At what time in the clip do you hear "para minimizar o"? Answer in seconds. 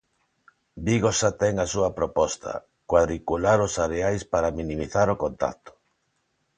4.33-5.19